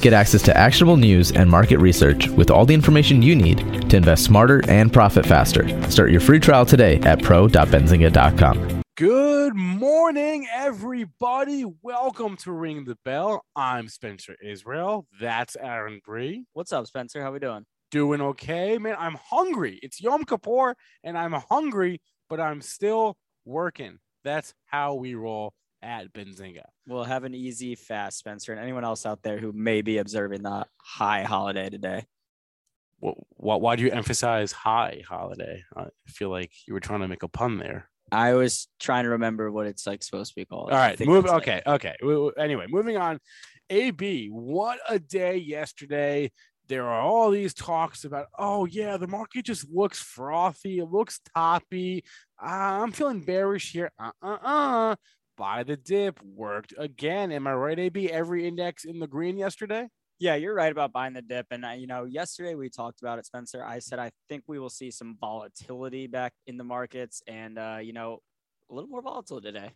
[0.00, 3.96] Get access to actionable news and market research with all the information you need to
[3.96, 5.68] invest smarter and profit faster.
[5.90, 8.82] Start your free trial today at pro.benzinga.com.
[8.96, 11.64] Good morning, everybody.
[11.82, 13.44] Welcome to Ring the Bell.
[13.54, 15.06] I'm Spencer Israel.
[15.20, 16.44] That's Aaron Bry.
[16.54, 17.22] What's up, Spencer?
[17.22, 17.64] How we doing?
[17.90, 18.96] Doing okay, man.
[18.98, 19.80] I'm hungry.
[19.82, 23.98] It's Yom Kippur, and I'm hungry, but I'm still working.
[24.22, 26.64] That's how we roll at Benzinga.
[26.86, 30.42] We'll have an easy fast, Spencer, and anyone else out there who may be observing
[30.42, 32.04] the high holiday today.
[32.98, 35.62] What, what, why do you emphasize high holiday?
[35.76, 37.88] I feel like you were trying to make a pun there.
[38.12, 40.70] I was trying to remember what it's like supposed to be called.
[40.70, 41.26] All right, move.
[41.26, 41.94] Okay, okay.
[42.38, 43.20] Anyway, moving on.
[43.70, 46.32] AB, what a day yesterday.
[46.68, 50.78] There are all these talks about, oh yeah, the market just looks frothy.
[50.78, 52.04] It looks toppy.
[52.40, 53.92] Uh, I'm feeling bearish here.
[53.98, 54.96] Uh uh uh.
[55.40, 57.32] Buy the dip worked again.
[57.32, 58.10] Am I right, AB?
[58.10, 59.88] Every index in the green yesterday.
[60.18, 61.46] Yeah, you're right about buying the dip.
[61.50, 63.64] And, uh, you know, yesterday we talked about it, Spencer.
[63.64, 67.78] I said, I think we will see some volatility back in the markets and, uh,
[67.80, 68.18] you know,
[68.70, 69.70] a little more volatile today.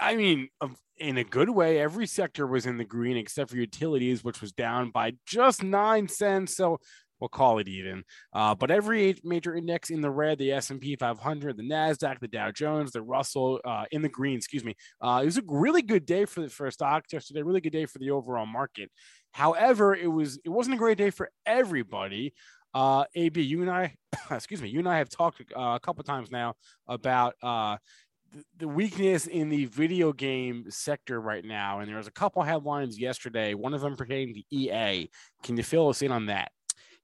[0.00, 0.48] I mean,
[0.96, 4.50] in a good way, every sector was in the green except for utilities, which was
[4.50, 6.56] down by just nine cents.
[6.56, 6.80] So
[7.20, 8.04] we'll call it even.
[8.32, 12.50] Uh, but every major index in the red, the S&P 500, the Nasdaq, the Dow
[12.50, 14.36] Jones, the Russell uh, in the green.
[14.36, 14.74] Excuse me.
[15.00, 17.42] Uh, it was a really good day for the for stocks yesterday.
[17.42, 18.90] Really good day for the overall market.
[19.32, 22.34] However, it was it wasn't a great day for everybody.
[22.74, 23.94] Uh, AB, you and I,
[24.30, 26.54] excuse me, you and I have talked uh, a couple times now
[26.86, 27.76] about uh,
[28.58, 31.80] the weakness in the video game sector right now.
[31.80, 35.10] And there was a couple headlines yesterday, one of them pertaining to EA.
[35.42, 36.50] Can you fill us in on that?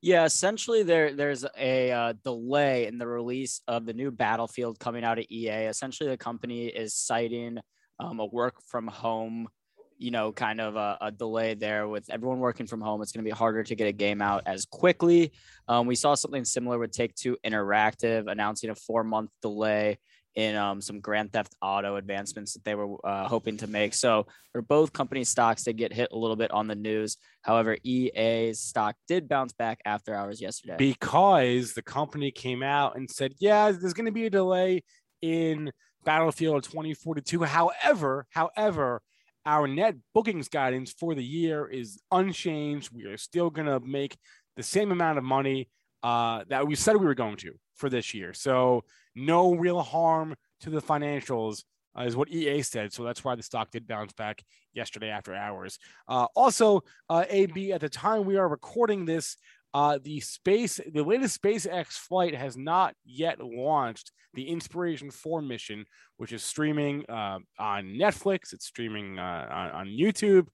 [0.05, 5.03] Yeah, essentially there there's a uh, delay in the release of the new Battlefield coming
[5.03, 5.65] out of EA.
[5.65, 7.57] Essentially, the company is citing
[7.99, 9.49] um, a work from home,
[9.97, 13.01] you know, kind of a, a, delay there with everyone working from home.
[13.01, 15.33] It's going to be harder to get a game out as quickly.
[15.69, 19.99] Um, we saw something similar with Take Two Interactive announcing a four month delay
[20.35, 23.95] in um, some Grand Theft Auto advancements that they were uh, hoping to make.
[23.95, 27.17] So for both company stocks, they get hit a little bit on the news.
[27.43, 33.11] However, EA's stock did bounce back after hours yesterday because the company came out and
[33.11, 34.83] said, "Yeah, there's going to be a delay
[35.23, 35.71] in
[36.05, 39.03] Battlefield 2042." However, however.
[39.47, 42.89] Our net bookings guidance for the year is unchanged.
[42.95, 44.17] We are still going to make
[44.57, 45.69] the same amount of money
[46.05, 48.35] uh, that we said we were going to for this year.
[48.35, 48.85] So
[49.17, 51.65] no real harm to the financials.
[51.97, 52.93] Uh, is what EA said.
[52.93, 54.43] So that's why the stock did bounce back
[54.73, 55.79] yesterday after hours.
[56.09, 59.37] Uh, also, uh, AB, at the time we are recording this,
[59.75, 65.85] uh, the space, the latest SpaceX flight has not yet launched the Inspiration 4 mission,
[66.17, 68.53] which is streaming uh, on Netflix.
[68.53, 70.49] It's streaming on, on, YouTube.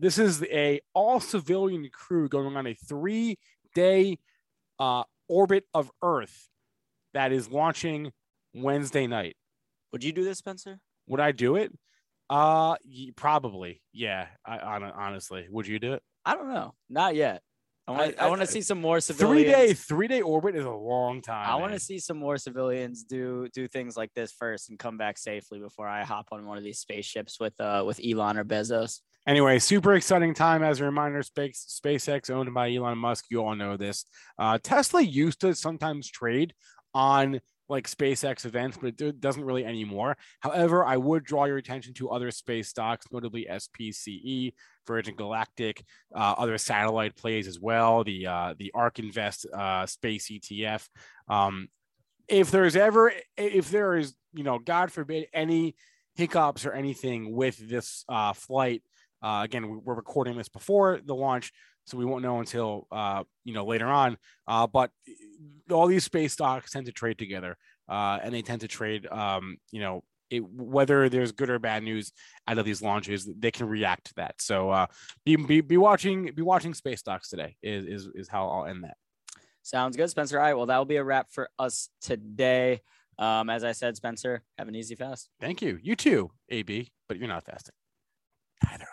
[0.00, 3.36] this is a all civilian crew going on a three
[3.74, 4.16] day
[5.28, 6.48] orbit of Earth
[7.14, 8.12] that is launching
[8.54, 9.36] Wednesday night.
[9.92, 10.80] Would you do this, Spencer?
[11.06, 11.72] Would I do it?
[12.30, 12.76] Uh,
[13.16, 13.82] probably.
[13.92, 14.26] Yeah.
[14.44, 16.02] I, honestly, would you do it?
[16.24, 16.74] I don't know.
[16.90, 17.42] Not yet.
[17.86, 18.20] I want.
[18.20, 19.46] I, I, I want to see some more civilians.
[19.46, 21.48] Three day, three day orbit is a long time.
[21.48, 24.98] I want to see some more civilians do do things like this first and come
[24.98, 28.44] back safely before I hop on one of these spaceships with uh with Elon or
[28.44, 29.00] Bezos.
[29.28, 30.62] Anyway, super exciting time.
[30.62, 33.26] As a reminder, Space, SpaceX owned by Elon Musk.
[33.28, 34.06] You all know this.
[34.38, 36.54] Uh, Tesla used to sometimes trade
[36.94, 37.38] on
[37.68, 40.16] like SpaceX events, but it doesn't really anymore.
[40.40, 44.54] However, I would draw your attention to other space stocks, notably SPCE,
[44.86, 45.84] Virgin Galactic,
[46.16, 48.04] uh, other satellite plays as well.
[48.04, 50.88] The uh, the ARK Invest uh, Space ETF.
[51.28, 51.68] Um,
[52.28, 55.76] if there's ever, if there is, you know, God forbid, any
[56.14, 58.82] hiccups or anything with this uh, flight,
[59.22, 61.52] uh, again, we're recording this before the launch
[61.88, 64.18] so we won't know until uh, you know later on.
[64.46, 64.90] Uh, but
[65.70, 67.56] all these space stocks tend to trade together,
[67.88, 69.06] uh, and they tend to trade.
[69.06, 72.12] Um, you know, it, whether there's good or bad news
[72.46, 74.40] out of these launches, they can react to that.
[74.40, 74.86] So uh,
[75.24, 78.84] be, be, be watching be watching space stocks today is, is is how I'll end
[78.84, 78.96] that.
[79.62, 80.38] Sounds good, Spencer.
[80.38, 82.80] All right, well that will be a wrap for us today.
[83.18, 85.28] Um, as I said, Spencer, have an easy fast.
[85.40, 85.78] Thank you.
[85.82, 87.74] You too, AB, but you're not fasting.
[88.64, 88.86] Neither.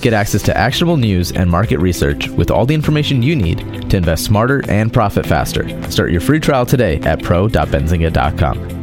[0.00, 3.96] Get access to actionable news and market research with all the information you need to
[3.96, 5.68] invest smarter and profit faster.
[5.90, 8.68] Start your free trial today at pro.benzinga.com.